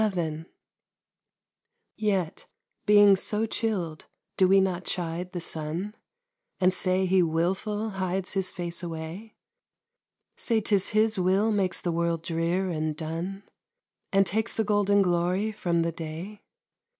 [0.01, 0.45] VII
[1.95, 2.47] Yet,
[2.87, 5.93] being so chill'd, do we not chide the sun,
[6.59, 9.35] And say he wilful hides his face away,
[10.35, 13.43] Say 'tis his will makes the world drear and dun,
[14.11, 16.41] And takes the golden glory from the day?